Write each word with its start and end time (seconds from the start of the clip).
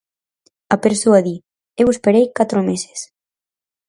A 0.75 0.77
persoa 0.85 1.19
di: 1.27 1.35
Eu 1.81 1.87
esperei 1.91 2.25
catro 2.37 2.59
meses. 2.69 2.99